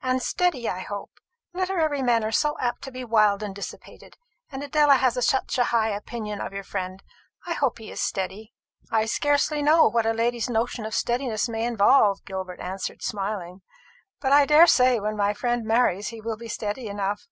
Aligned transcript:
"And 0.00 0.22
steady, 0.22 0.68
I 0.68 0.78
hope. 0.78 1.10
Literary 1.52 2.00
men 2.00 2.22
are 2.22 2.30
so 2.30 2.56
apt 2.60 2.82
to 2.82 2.92
be 2.92 3.02
wild 3.04 3.42
and 3.42 3.52
dissipated; 3.52 4.16
and 4.48 4.62
Adela 4.62 4.94
has 4.94 5.18
such 5.26 5.58
a 5.58 5.64
high 5.74 5.88
opinion 5.88 6.40
of 6.40 6.52
your 6.52 6.62
friend. 6.62 7.02
I 7.48 7.54
hope 7.54 7.78
he 7.78 7.90
is 7.90 8.00
steady." 8.00 8.52
"I 8.92 9.06
scarcely 9.06 9.62
know 9.62 9.88
what 9.88 10.06
a 10.06 10.12
lady's 10.12 10.48
notion 10.48 10.86
of 10.86 10.94
steadiness 10.94 11.48
may 11.48 11.64
involve," 11.66 12.24
Gilbert 12.24 12.60
answered, 12.60 13.02
smiling; 13.02 13.62
"but 14.20 14.30
I 14.30 14.46
daresay 14.46 15.00
when 15.00 15.16
my 15.16 15.34
friend 15.34 15.64
marries 15.64 16.10
he 16.10 16.20
will 16.20 16.36
be 16.36 16.46
steady 16.46 16.86
enough. 16.86 17.26